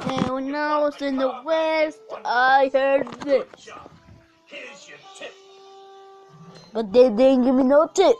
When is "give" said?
7.44-7.54